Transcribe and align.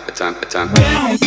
time, 0.00 0.08
a 0.08 0.12
time, 0.12 0.36
a 0.36 0.46
time. 0.46 1.21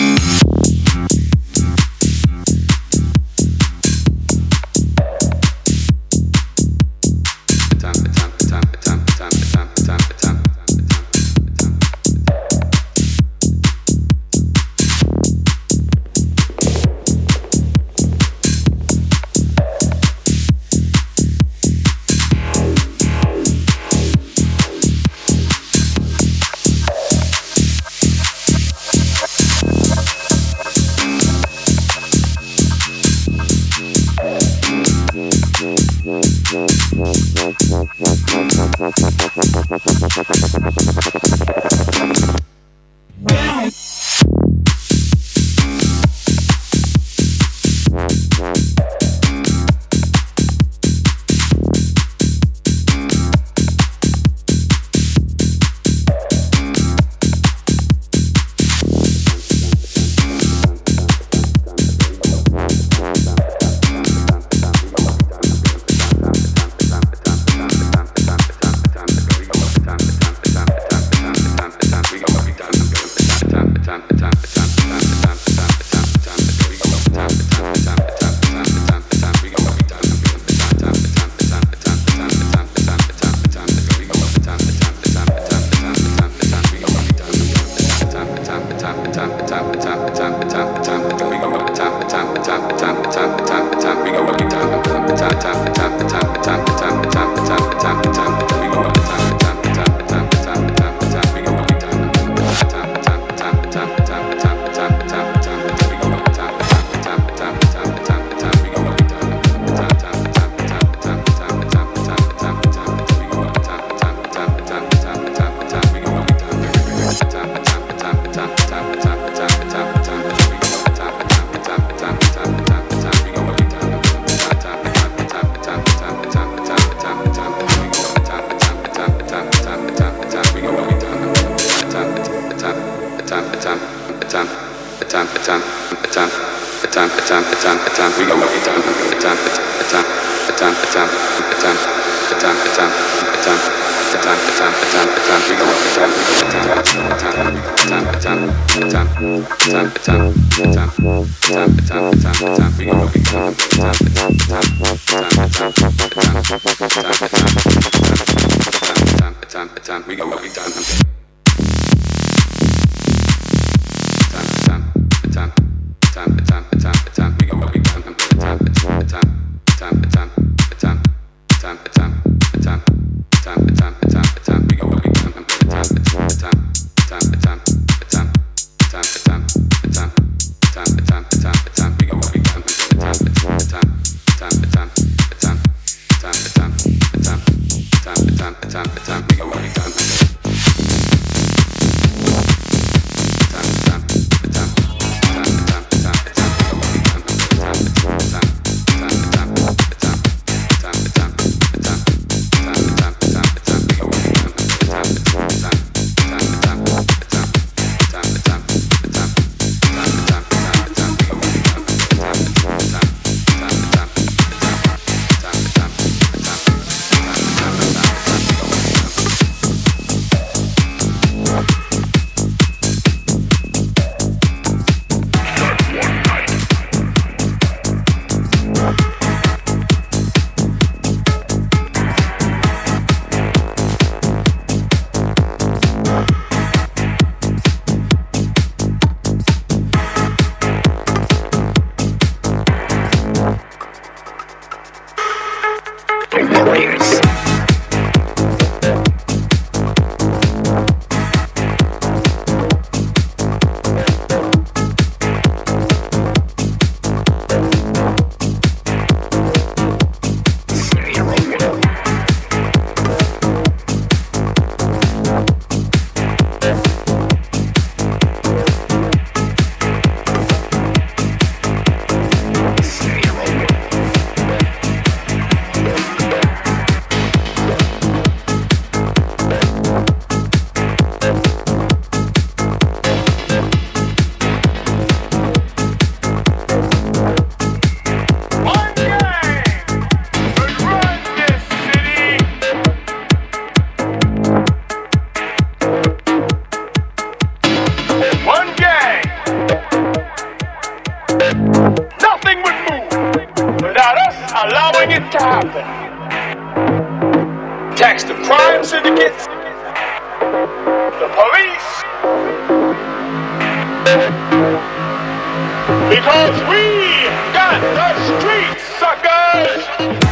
Because 316.10 316.56
we 316.70 317.26
got 317.52 317.82
the 317.98 318.40
streets, 318.40 318.84
suckers! 318.98 320.25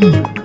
Mm-hmm. 0.00 0.39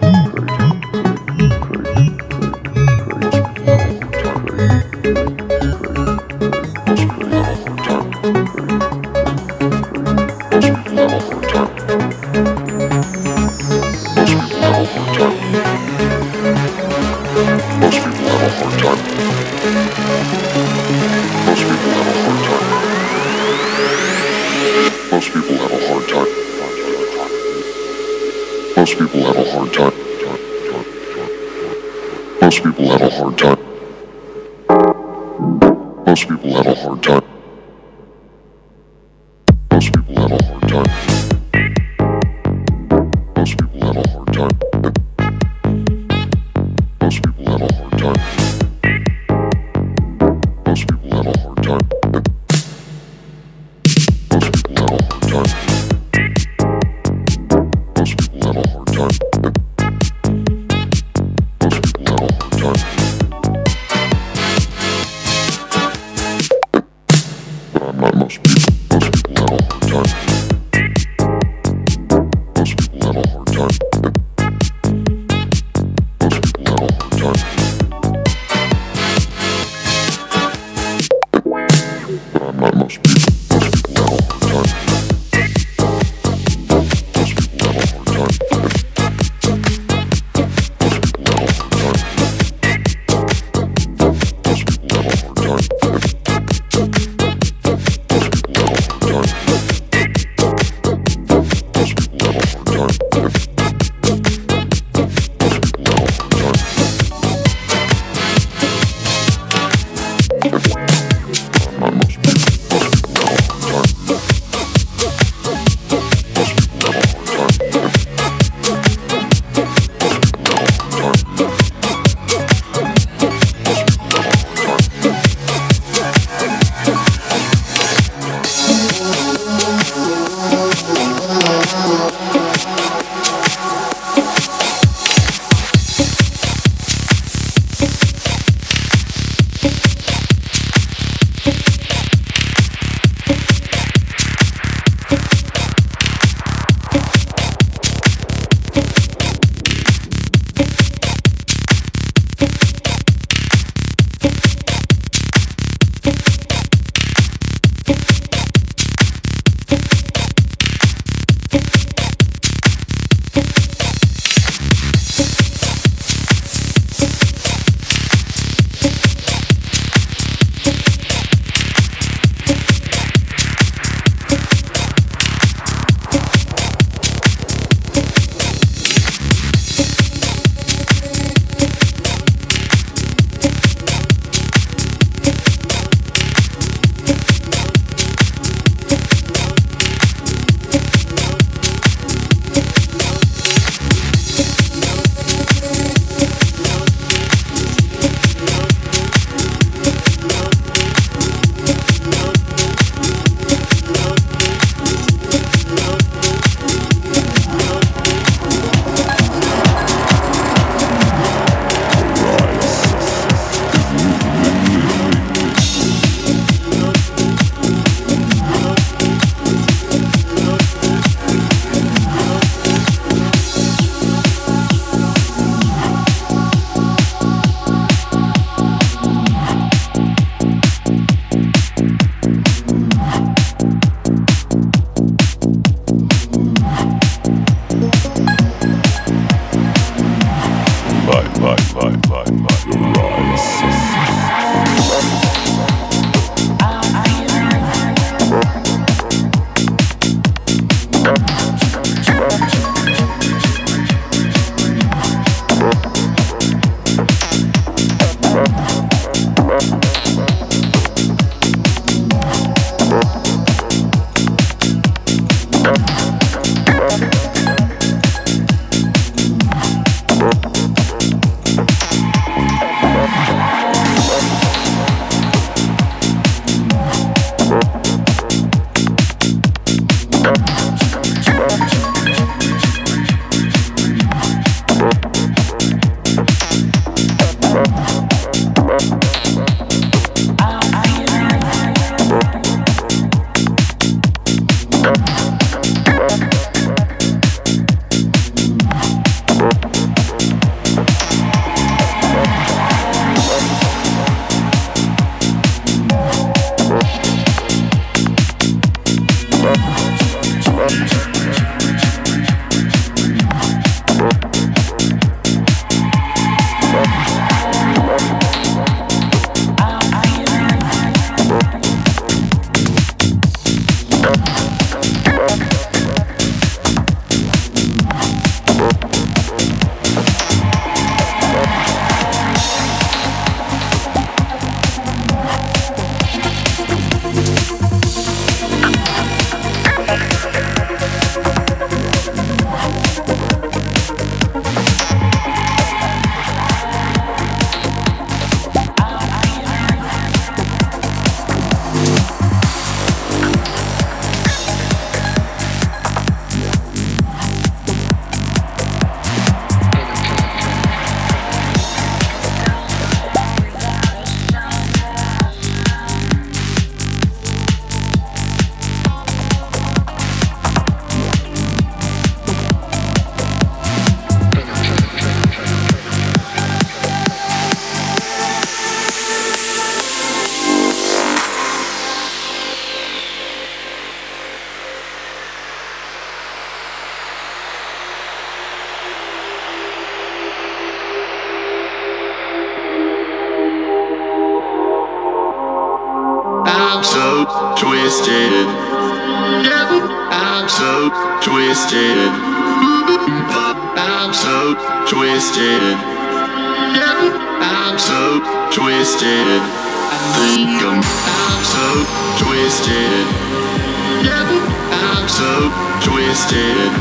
Twisted. 415.82 416.72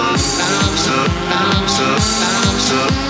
I'm 0.00 0.18
so, 0.18 0.94
I'm 1.30 1.68
so, 1.68 1.84
I'm 1.84 2.58
so. 2.58 3.07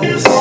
this. 0.00 0.39